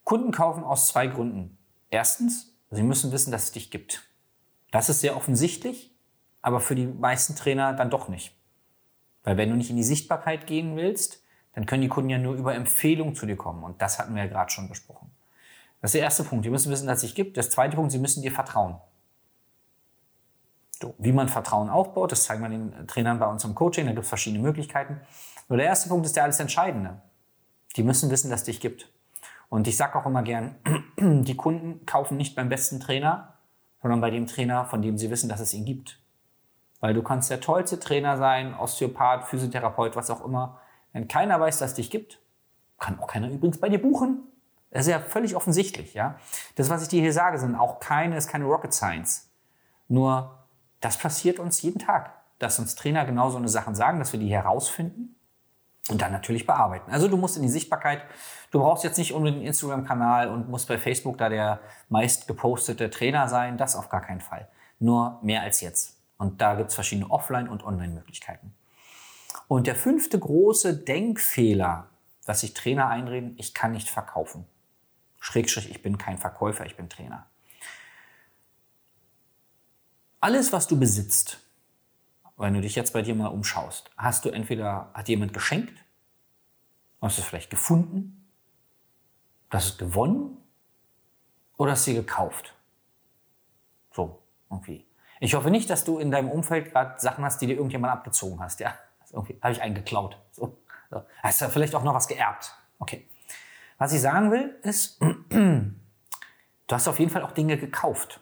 Kunden 0.05 0.33
kaufen 0.33 0.65
aus 0.65 0.89
zwei 0.89 1.07
Gründen. 1.07 1.59
Erstens, 1.91 2.55
sie 2.71 2.83
müssen 2.83 3.11
wissen, 3.13 3.31
dass 3.31 3.45
es 3.45 3.53
dich 3.53 3.71
gibt. 3.71 4.03
Das 4.71 4.89
ist 4.89 5.01
sehr 5.01 5.17
offensichtlich, 5.17 5.95
aber 6.43 6.61
für 6.61 6.75
die 6.75 6.87
meisten 6.87 7.35
Trainer 7.35 7.73
dann 7.73 7.91
doch 7.91 8.09
nicht. 8.09 8.37
Weil 9.25 9.37
wenn 9.37 9.51
du 9.51 9.57
nicht 9.57 9.71
in 9.71 9.77
die 9.77 9.83
Sichtbarkeit 9.83 10.47
gehen 10.47 10.77
willst, 10.77 11.23
dann 11.55 11.67
können 11.67 11.83
die 11.83 11.89
Kunden 11.89 12.11
ja 12.11 12.19
nur 12.19 12.35
über 12.35 12.55
Empfehlung 12.55 13.15
zu 13.15 13.25
dir 13.25 13.37
kommen. 13.37 13.65
Und 13.65 13.81
das 13.81 13.99
hatten 13.99 14.15
wir 14.15 14.23
ja 14.23 14.29
gerade 14.29 14.51
schon 14.51 14.69
besprochen. 14.69 15.11
Das 15.81 15.89
ist 15.89 15.95
der 15.95 16.03
erste 16.03 16.23
Punkt. 16.23 16.45
Die 16.45 16.51
müssen 16.51 16.71
wissen, 16.71 16.87
dass 16.87 16.97
es 16.97 17.03
sich 17.03 17.15
gibt. 17.15 17.37
Der 17.37 17.49
zweite 17.49 17.77
Punkt, 17.77 17.93
sie 17.93 17.99
müssen 17.99 18.23
dir 18.23 18.31
vertrauen. 18.31 18.77
Wie 20.99 21.13
man 21.13 21.29
Vertrauen 21.29 21.71
aufbaut, 21.71 22.13
das 22.13 22.25
zeigen 22.25 22.43
wir 22.43 22.49
den 22.49 22.87
Trainern 22.87 23.19
bei 23.19 23.27
uns 23.27 23.45
im 23.45 23.55
Coaching. 23.55 23.87
Da 23.87 23.93
gibt 23.93 24.05
es 24.05 24.09
verschiedene 24.09 24.43
Möglichkeiten. 24.43 25.01
Nur 25.49 25.57
der 25.57 25.67
erste 25.67 25.89
Punkt 25.89 26.07
ist 26.07 26.17
der 26.17 26.25
alles 26.25 26.41
Entscheidende. 26.41 27.01
Die 27.77 27.83
müssen 27.83 28.11
wissen, 28.11 28.31
dass 28.31 28.41
es 28.41 28.47
dich 28.47 28.61
gibt. 28.61 28.91
Und 29.49 29.69
ich 29.69 29.77
sage 29.77 29.99
auch 29.99 30.07
immer 30.07 30.23
gern, 30.23 30.57
die 30.99 31.37
Kunden 31.37 31.87
kaufen 31.87 32.17
nicht 32.17 32.35
beim 32.35 32.49
besten 32.49 32.81
Trainer, 32.81 33.35
sondern 33.81 34.01
bei 34.01 34.11
dem 34.11 34.27
Trainer, 34.27 34.65
von 34.65 34.83
dem 34.83 34.99
sie 34.99 35.11
wissen, 35.11 35.29
dass 35.29 35.41
es 35.41 35.55
ihn 35.55 35.65
gibt. 35.65 36.01
Weil 36.81 36.95
du 36.95 37.03
kannst 37.03 37.31
der 37.31 37.41
tollste 37.41 37.79
Trainer 37.79 38.17
sein, 38.17 38.55
Osteopath, 38.55 39.29
Physiotherapeut, 39.29 39.97
was 39.97 40.11
auch 40.11 40.25
immer. 40.25 40.61
Wenn 40.93 41.09
keiner 41.09 41.41
weiß, 41.41 41.59
dass 41.59 41.71
es 41.71 41.77
dich 41.77 41.91
gibt, 41.91 42.21
kann 42.79 42.99
auch 42.99 43.07
keiner 43.07 43.31
übrigens 43.31 43.59
bei 43.59 43.69
dir 43.69 43.81
buchen. 43.81 44.25
Das 44.71 44.87
ist 44.87 44.91
ja 44.91 45.01
völlig 45.01 45.37
offensichtlich, 45.37 45.95
ja. 45.95 46.19
Das, 46.57 46.69
was 46.69 46.83
ich 46.83 46.89
dir 46.89 47.01
hier 47.01 47.13
sage, 47.13 47.39
sind 47.39 47.55
auch 47.55 47.81
keine, 47.81 48.17
ist 48.17 48.29
keine 48.29 48.45
Rocket 48.45 48.75
Science. 48.75 49.31
Nur, 49.89 50.46
das 50.81 50.99
passiert 50.99 51.39
uns 51.39 51.63
jeden 51.63 51.79
Tag, 51.79 52.13
dass 52.39 52.59
uns 52.59 52.75
Trainer 52.75 53.05
genau 53.05 53.31
so 53.31 53.39
eine 53.39 53.49
Sachen 53.49 53.75
sagen, 53.75 53.99
dass 53.99 54.13
wir 54.13 54.21
die 54.21 54.29
herausfinden 54.29 55.17
und 55.89 56.03
dann 56.03 56.13
natürlich 56.13 56.47
bearbeiten. 56.47 56.91
Also 56.91 57.09
du 57.09 57.17
musst 57.17 57.37
in 57.37 57.43
die 57.43 57.49
Sichtbarkeit, 57.49 58.03
du 58.51 58.61
brauchst 58.61 58.85
jetzt 58.85 58.99
nicht 58.99 59.13
unbedingt 59.13 59.39
einen 59.39 59.47
Instagram-Kanal 59.47 60.29
und 60.29 60.49
musst 60.49 60.69
bei 60.69 60.79
Facebook 60.79 61.19
da 61.19 61.29
der 61.29 61.61
meist 61.89 62.27
gepostete 62.27 62.91
Trainer 62.91 63.29
sein, 63.29 63.57
das 63.57 63.77
auf 63.77 63.89
gar 63.89 64.01
keinen 64.01 64.21
Fall. 64.21 64.49
Nur 64.79 65.19
mehr 65.23 65.43
als 65.43 65.61
jetzt. 65.61 65.97
Und 66.19 66.41
da 66.41 66.55
gibt 66.55 66.71
es 66.71 66.75
verschiedene 66.75 67.11
Offline- 67.11 67.49
und 67.49 67.65
Online-Möglichkeiten. 67.65 68.55
Und 69.49 69.67
der 69.67 69.77
fünfte 69.77 70.19
große 70.19 70.77
Denkfehler, 70.77 71.89
was 72.25 72.41
sich 72.41 72.53
Trainer 72.55 72.89
einreden, 72.89 73.35
ich 73.39 73.55
kann 73.55 73.73
nicht 73.73 73.89
verkaufen. 73.89 74.47
Schrägstrich, 75.21 75.71
ich 75.71 75.83
bin 75.83 75.99
kein 75.99 76.19
Verkäufer, 76.19 76.67
ich 76.67 76.77
bin 76.77 76.89
Trainer. 76.89 77.27
Alles, 80.21 80.53
was 80.53 80.67
du 80.67 80.79
besitzt, 80.79 81.41
wenn 82.37 82.55
du 82.55 82.61
dich 82.61 82.75
jetzt 82.75 82.93
bei 82.93 83.03
dir 83.03 83.15
mal 83.15 83.29
umschaust, 83.29 83.91
hast 83.97 84.25
du 84.25 84.31
entweder, 84.31 84.91
hat 84.95 85.09
jemand 85.09 85.33
geschenkt, 85.33 85.85
hast 87.01 87.19
du 87.19 87.23
es 87.23 87.29
vielleicht 87.29 87.51
gefunden, 87.51 88.29
hast 89.51 89.69
es 89.69 89.79
gewonnen 89.79 90.37
oder 91.57 91.73
hast 91.73 91.87
du 91.87 91.93
sie 91.93 91.97
gekauft. 91.97 92.55
So, 93.93 94.23
irgendwie. 94.51 94.87
Ich 95.21 95.35
hoffe 95.35 95.51
nicht, 95.51 95.71
dass 95.71 95.85
du 95.85 95.99
in 95.99 96.11
deinem 96.11 96.31
Umfeld 96.31 96.73
gerade 96.73 97.01
Sachen 97.01 97.25
hast, 97.25 97.41
die 97.41 97.47
dir 97.47 97.57
irgendjemand 97.57 97.93
abgezogen 97.93 98.41
hast, 98.41 98.61
ja. 98.61 98.75
Also 99.01 99.17
irgendwie 99.17 99.39
habe 99.41 99.53
ich 99.53 99.63
einen 99.63 99.75
geklaut. 99.75 100.19
So. 100.33 100.59
so. 100.91 101.03
Hast 101.23 101.41
du 101.41 101.49
vielleicht 101.49 101.75
auch 101.75 101.85
noch 101.85 101.95
was 101.95 102.09
geerbt. 102.09 102.55
Okay. 102.79 103.09
Was 103.79 103.93
ich 103.93 104.01
sagen 104.01 104.31
will, 104.31 104.59
ist, 104.63 105.01
du 105.31 105.75
hast 106.71 106.89
auf 106.89 106.99
jeden 106.99 107.11
Fall 107.11 107.23
auch 107.23 107.33
Dinge 107.33 107.57
gekauft. 107.57 108.21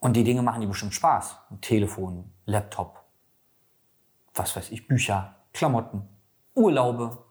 Und 0.00 0.14
die 0.14 0.24
Dinge 0.24 0.42
machen 0.42 0.62
dir 0.62 0.66
bestimmt 0.66 0.94
Spaß. 0.94 1.36
Telefon, 1.60 2.32
Laptop, 2.46 3.04
was 4.34 4.56
weiß 4.56 4.70
ich, 4.70 4.88
Bücher, 4.88 5.36
Klamotten, 5.52 6.08
Urlaube. 6.54 7.22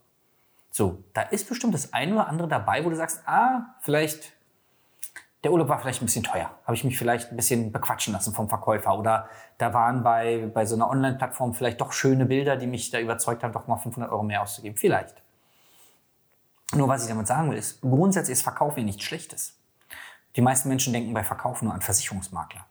So, 0.69 1.03
da 1.13 1.23
ist 1.23 1.49
bestimmt 1.49 1.73
das 1.73 1.93
eine 1.93 2.13
oder 2.13 2.27
andere 2.27 2.47
dabei, 2.47 2.85
wo 2.85 2.89
du 2.89 2.95
sagst, 2.95 3.23
ah, 3.27 3.75
vielleicht, 3.81 4.33
der 5.43 5.51
Urlaub 5.51 5.67
war 5.67 5.79
vielleicht 5.79 6.01
ein 6.03 6.05
bisschen 6.05 6.23
teuer. 6.23 6.51
Habe 6.63 6.75
ich 6.75 6.83
mich 6.83 6.95
vielleicht 6.95 7.31
ein 7.31 7.35
bisschen 7.35 7.71
bequatschen 7.71 8.13
lassen 8.13 8.33
vom 8.35 8.49
Verkäufer. 8.49 8.97
Oder 8.97 9.29
da 9.57 9.73
waren 9.73 10.03
bei, 10.03 10.51
bei 10.53 10.65
so 10.65 10.75
einer 10.75 10.91
Online-Plattform 10.91 11.55
vielleicht 11.55 11.81
doch 11.81 11.91
schöne 11.91 12.27
Bilder, 12.27 12.55
die 12.55 12.67
mich 12.67 12.91
da 12.91 12.99
überzeugt 12.99 13.43
haben, 13.43 13.51
doch 13.51 13.65
mal 13.65 13.77
500 13.77 14.11
Euro 14.11 14.21
mehr 14.21 14.43
auszugeben. 14.43 14.77
Vielleicht. 14.77 15.23
Nur 16.75 16.87
was 16.87 17.01
ich 17.01 17.09
damit 17.09 17.25
sagen 17.25 17.49
will, 17.49 17.57
ist, 17.57 17.81
grundsätzlich 17.81 18.33
ist 18.33 18.43
Verkaufen 18.43 18.85
nichts 18.85 19.03
Schlechtes. 19.03 19.58
Die 20.39 20.41
meisten 20.41 20.69
Menschen 20.69 20.93
denken 20.93 21.13
bei 21.13 21.25
Verkaufen 21.25 21.65
nur 21.65 21.73
an 21.73 21.81
Versicherungsmakler, 21.81 22.65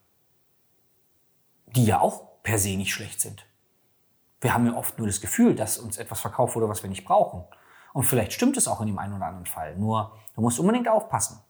die 1.66 1.84
ja 1.84 2.00
auch 2.00 2.42
per 2.42 2.58
se 2.58 2.78
nicht 2.78 2.94
schlecht 2.94 3.20
sind. 3.20 3.44
Wir 4.40 4.54
haben 4.54 4.64
ja 4.64 4.72
oft 4.72 4.96
nur 4.96 5.06
das 5.06 5.20
Gefühl, 5.20 5.54
dass 5.54 5.76
uns 5.76 5.98
etwas 5.98 6.22
verkauft 6.22 6.56
wurde, 6.56 6.70
was 6.70 6.82
wir 6.82 6.88
nicht 6.88 7.04
brauchen. 7.04 7.44
Und 7.92 8.04
vielleicht 8.04 8.32
stimmt 8.32 8.56
es 8.56 8.68
auch 8.68 8.80
in 8.80 8.86
dem 8.86 8.98
einen 8.98 9.12
oder 9.12 9.26
anderen 9.26 9.44
Fall. 9.44 9.76
Nur, 9.76 10.16
du 10.34 10.40
musst 10.40 10.58
unbedingt 10.58 10.88
aufpassen. 10.88 11.42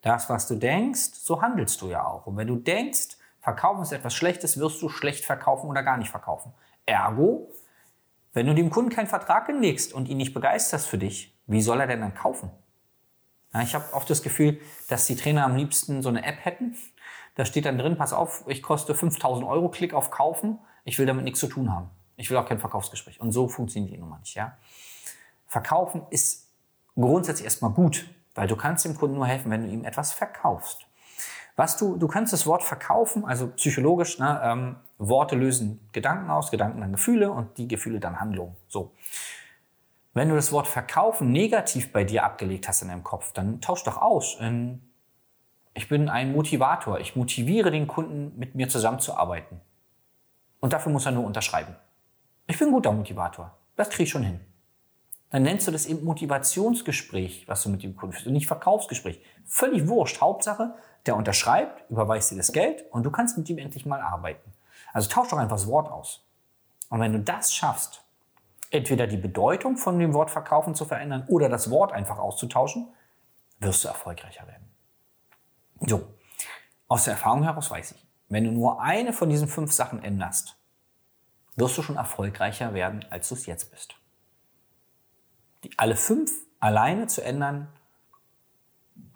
Das, 0.00 0.30
was 0.30 0.46
du 0.46 0.54
denkst, 0.54 1.14
so 1.14 1.42
handelst 1.42 1.82
du 1.82 1.88
ja 1.88 2.06
auch. 2.06 2.28
Und 2.28 2.36
wenn 2.36 2.46
du 2.46 2.54
denkst, 2.54 3.16
Verkaufen 3.40 3.82
ist 3.82 3.90
etwas 3.90 4.14
Schlechtes, 4.14 4.60
wirst 4.60 4.80
du 4.80 4.88
schlecht 4.88 5.24
verkaufen 5.24 5.68
oder 5.68 5.82
gar 5.82 5.96
nicht 5.96 6.10
verkaufen. 6.12 6.54
Ergo, 6.86 7.50
wenn 8.32 8.46
du 8.46 8.54
dem 8.54 8.70
Kunden 8.70 8.90
keinen 8.90 9.08
Vertrag 9.08 9.46
hinlegst 9.46 9.92
und 9.92 10.08
ihn 10.08 10.18
nicht 10.18 10.34
begeisterst 10.34 10.86
für 10.86 10.98
dich, 10.98 11.36
wie 11.48 11.62
soll 11.62 11.80
er 11.80 11.88
denn 11.88 12.00
dann 12.00 12.14
kaufen? 12.14 12.52
Ja, 13.54 13.62
ich 13.62 13.74
habe 13.74 13.92
oft 13.92 14.10
das 14.10 14.22
Gefühl, 14.22 14.60
dass 14.88 15.06
die 15.06 15.16
Trainer 15.16 15.44
am 15.44 15.56
liebsten 15.56 16.02
so 16.02 16.08
eine 16.08 16.24
App 16.24 16.44
hätten. 16.44 16.76
Da 17.36 17.44
steht 17.44 17.64
dann 17.64 17.78
drin, 17.78 17.96
pass 17.96 18.12
auf, 18.12 18.44
ich 18.48 18.62
koste 18.62 18.94
5000 18.94 19.46
Euro, 19.46 19.68
klick 19.68 19.94
auf 19.94 20.10
kaufen. 20.10 20.58
Ich 20.84 20.98
will 20.98 21.06
damit 21.06 21.24
nichts 21.24 21.40
zu 21.40 21.46
tun 21.46 21.72
haben. 21.72 21.90
Ich 22.16 22.30
will 22.30 22.36
auch 22.36 22.46
kein 22.46 22.58
Verkaufsgespräch. 22.58 23.20
Und 23.20 23.32
so 23.32 23.48
funktioniert 23.48 23.92
die 23.92 23.98
Nummer 23.98 24.18
nicht. 24.18 24.34
Ja? 24.34 24.56
Verkaufen 25.46 26.02
ist 26.10 26.48
grundsätzlich 26.94 27.44
erstmal 27.44 27.70
gut, 27.70 28.08
weil 28.34 28.48
du 28.48 28.56
kannst 28.56 28.84
dem 28.84 28.96
Kunden 28.96 29.16
nur 29.16 29.26
helfen, 29.26 29.50
wenn 29.50 29.62
du 29.62 29.68
ihm 29.68 29.84
etwas 29.84 30.12
verkaufst. 30.12 30.86
Was 31.56 31.76
du, 31.76 31.96
du 31.96 32.08
kannst 32.08 32.32
das 32.32 32.46
Wort 32.46 32.64
verkaufen, 32.64 33.24
also 33.24 33.48
psychologisch, 33.48 34.18
ne, 34.18 34.40
ähm, 34.42 34.76
Worte 34.98 35.36
lösen 35.36 35.88
Gedanken 35.92 36.30
aus, 36.30 36.50
Gedanken 36.50 36.80
dann 36.80 36.92
Gefühle 36.92 37.30
und 37.30 37.56
die 37.58 37.68
Gefühle 37.68 38.00
dann 38.00 38.18
Handlungen. 38.18 38.56
So. 38.66 38.92
Wenn 40.14 40.28
du 40.28 40.36
das 40.36 40.52
Wort 40.52 40.68
verkaufen 40.68 41.32
negativ 41.32 41.92
bei 41.92 42.04
dir 42.04 42.24
abgelegt 42.24 42.68
hast 42.68 42.82
in 42.82 42.88
deinem 42.88 43.02
Kopf, 43.02 43.32
dann 43.32 43.60
tausch 43.60 43.82
doch 43.82 43.98
aus. 43.98 44.38
Ich 45.74 45.88
bin 45.88 46.08
ein 46.08 46.32
Motivator. 46.32 47.00
Ich 47.00 47.16
motiviere 47.16 47.72
den 47.72 47.88
Kunden, 47.88 48.32
mit 48.38 48.54
mir 48.54 48.68
zusammenzuarbeiten. 48.68 49.60
Und 50.60 50.72
dafür 50.72 50.92
muss 50.92 51.04
er 51.04 51.12
nur 51.12 51.24
unterschreiben. 51.24 51.74
Ich 52.46 52.58
bin 52.58 52.68
ein 52.68 52.72
guter 52.72 52.92
Motivator. 52.92 53.58
Das 53.74 53.90
kriege 53.90 54.04
ich 54.04 54.10
schon 54.10 54.22
hin. 54.22 54.40
Dann 55.30 55.42
nennst 55.42 55.66
du 55.66 55.72
das 55.72 55.86
eben 55.86 56.04
Motivationsgespräch, 56.04 57.48
was 57.48 57.64
du 57.64 57.68
mit 57.70 57.82
dem 57.82 57.96
Kunden 57.96 58.12
führst, 58.12 58.28
und 58.28 58.34
nicht 58.34 58.46
Verkaufsgespräch. 58.46 59.20
Völlig 59.44 59.88
wurscht. 59.88 60.20
Hauptsache, 60.20 60.74
der 61.06 61.16
unterschreibt, 61.16 61.90
überweist 61.90 62.30
dir 62.30 62.36
das 62.36 62.52
Geld 62.52 62.84
und 62.92 63.02
du 63.02 63.10
kannst 63.10 63.36
mit 63.36 63.50
ihm 63.50 63.58
endlich 63.58 63.84
mal 63.84 64.00
arbeiten. 64.00 64.52
Also 64.92 65.08
tausch 65.08 65.30
doch 65.30 65.38
einfach 65.38 65.56
das 65.56 65.66
Wort 65.66 65.90
aus. 65.90 66.24
Und 66.88 67.00
wenn 67.00 67.12
du 67.12 67.18
das 67.18 67.52
schaffst, 67.52 68.03
entweder 68.74 69.06
die 69.06 69.16
Bedeutung 69.16 69.76
von 69.76 69.98
dem 69.98 70.12
Wort 70.14 70.30
verkaufen 70.30 70.74
zu 70.74 70.84
verändern 70.84 71.24
oder 71.28 71.48
das 71.48 71.70
Wort 71.70 71.92
einfach 71.92 72.18
auszutauschen, 72.18 72.92
wirst 73.60 73.84
du 73.84 73.88
erfolgreicher 73.88 74.46
werden. 74.46 74.68
So, 75.80 76.06
aus 76.88 77.04
der 77.04 77.14
Erfahrung 77.14 77.44
heraus 77.44 77.70
weiß 77.70 77.92
ich, 77.92 78.06
wenn 78.28 78.44
du 78.44 78.50
nur 78.50 78.82
eine 78.82 79.12
von 79.12 79.28
diesen 79.28 79.48
fünf 79.48 79.72
Sachen 79.72 80.02
änderst, 80.02 80.56
wirst 81.56 81.78
du 81.78 81.82
schon 81.82 81.96
erfolgreicher 81.96 82.74
werden, 82.74 83.04
als 83.10 83.28
du 83.28 83.36
es 83.36 83.46
jetzt 83.46 83.70
bist. 83.70 83.94
Die 85.62 85.70
alle 85.78 85.94
fünf 85.94 86.32
alleine 86.58 87.06
zu 87.06 87.22
ändern, 87.22 87.68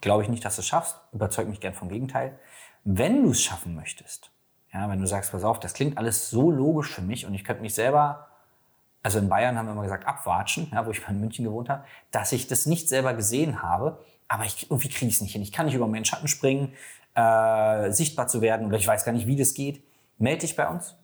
glaube 0.01 0.23
ich 0.23 0.29
nicht, 0.29 0.45
dass 0.45 0.55
du 0.55 0.61
es 0.61 0.69
schaffst. 0.69 1.01
Überzeug 1.13 1.49
mich 1.49 1.61
gern 1.61 1.75
vom 1.75 1.89
Gegenteil. 1.89 2.39
Wenn 2.85 3.25
du 3.25 3.31
es 3.31 3.43
schaffen 3.43 3.75
möchtest, 3.75 4.31
ja, 4.73 4.89
wenn 4.89 5.01
du 5.01 5.07
sagst, 5.07 5.33
pass 5.33 5.45
auf, 5.45 5.59
das 5.59 5.75
klingt 5.75 5.99
alles 5.99 6.31
so 6.31 6.51
logisch 6.51 6.93
für 6.93 7.03
mich 7.03 7.27
und 7.27 7.35
ich 7.35 7.45
könnte 7.45 7.63
mich 7.63 7.75
selber 7.75 8.28
also 9.03 9.19
in 9.19 9.29
Bayern 9.29 9.57
haben 9.57 9.67
wir 9.67 9.73
immer 9.73 9.83
gesagt, 9.83 10.07
abwatschen, 10.07 10.69
ja, 10.73 10.87
wo 10.87 10.91
ich 10.91 11.03
mal 11.03 11.11
in 11.11 11.21
München 11.21 11.45
gewohnt 11.45 11.69
habe, 11.69 11.85
dass 12.11 12.33
ich 12.33 12.47
das 12.47 12.65
nicht 12.67 12.89
selber 12.89 13.15
gesehen 13.15 13.63
habe, 13.63 14.03
aber 14.27 14.45
ich, 14.45 14.71
irgendwie 14.71 14.89
kriege 14.89 15.07
ich 15.07 15.15
es 15.15 15.21
nicht 15.21 15.33
hin. 15.33 15.43
Ich 15.43 15.53
kann 15.53 15.67
nicht 15.67 15.75
über 15.75 15.87
meinen 15.87 16.05
Schatten 16.05 16.27
springen, 16.29 16.73
äh, 17.15 17.91
sichtbar 17.91 18.29
zu 18.29 18.43
werden 18.43 18.67
oder 18.67 18.77
ich 18.77 18.87
weiß 18.87 19.05
gar 19.05 19.13
nicht, 19.13 19.27
wie 19.27 19.37
das 19.37 19.55
geht. 19.55 19.83
Melde 20.19 20.41
dich 20.41 20.57
bei 20.57 20.69
uns. 20.69 20.97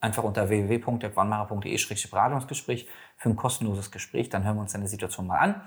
Einfach 0.00 0.24
unter 0.24 0.48
www.wannmacher.de-beratungsgespräch 0.48 2.88
für 3.16 3.30
ein 3.30 3.36
kostenloses 3.36 3.90
Gespräch. 3.90 4.28
Dann 4.28 4.44
hören 4.44 4.56
wir 4.56 4.62
uns 4.62 4.72
deine 4.72 4.88
Situation 4.88 5.26
mal 5.26 5.38
an. 5.38 5.60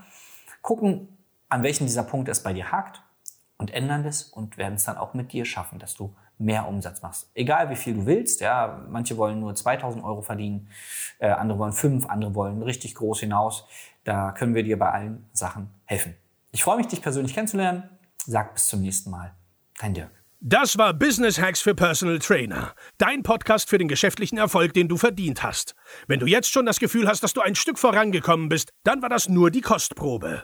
Gucken, 0.62 1.18
an 1.50 1.64
welchen 1.64 1.86
dieser 1.86 2.04
Punkte 2.04 2.32
es 2.32 2.44
bei 2.44 2.54
dir 2.54 2.72
hakt 2.72 3.02
und 3.58 3.72
ändern 3.72 4.04
das 4.04 4.24
und 4.24 4.58
werden 4.58 4.76
es 4.76 4.84
dann 4.84 4.98
auch 4.98 5.14
mit 5.14 5.34
dir 5.34 5.46
schaffen, 5.46 5.80
dass 5.80 5.96
du 5.96 6.14
mehr 6.38 6.68
Umsatz 6.68 7.02
machst. 7.02 7.30
Egal 7.34 7.70
wie 7.70 7.76
viel 7.76 7.96
du 7.96 8.06
willst, 8.06 8.42
ja, 8.42 8.86
manche 8.90 9.18
wollen 9.18 9.40
nur 9.40 9.56
2000 9.56 10.04
Euro 10.04 10.22
verdienen, 10.22 10.68
äh, 11.20 11.30
andere 11.30 11.60
wollen 11.60 11.74
fünf, 11.74 12.06
andere 12.08 12.36
wollen 12.36 12.62
richtig 12.62 12.96
groß 12.96 13.22
hinaus. 13.22 13.66
Da 14.04 14.32
können 14.32 14.56
wir 14.56 14.64
dir 14.64 14.78
bei 14.78 14.90
allen 14.92 15.28
Sachen 15.34 15.70
helfen. 15.86 16.16
Ich 16.52 16.64
freue 16.64 16.78
mich, 16.78 16.88
dich 16.88 17.02
persönlich 17.02 17.34
kennenzulernen. 17.34 17.84
Sag 18.26 18.54
bis 18.54 18.68
zum 18.68 18.82
nächsten 18.82 19.10
Mal. 19.10 19.34
Dein 19.80 19.94
Dirk. 19.94 20.12
Das 20.40 20.78
war 20.78 20.94
Business 20.94 21.42
Hacks 21.42 21.62
für 21.62 21.74
Personal 21.74 22.20
Trainer. 22.20 22.74
Dein 23.00 23.24
Podcast 23.24 23.70
für 23.70 23.80
den 23.80 23.88
geschäftlichen 23.88 24.38
Erfolg, 24.38 24.74
den 24.74 24.88
du 24.88 24.96
verdient 24.96 25.42
hast. 25.42 25.76
Wenn 26.08 26.20
du 26.20 26.28
jetzt 26.28 26.52
schon 26.52 26.68
das 26.68 26.80
Gefühl 26.80 27.08
hast, 27.08 27.24
dass 27.24 27.34
du 27.34 27.42
ein 27.42 27.56
Stück 27.56 27.80
vorangekommen 27.80 28.48
bist, 28.48 28.72
dann 28.84 29.02
war 29.02 29.10
das 29.10 29.30
nur 29.30 29.50
die 29.50 29.62
Kostprobe. 29.62 30.44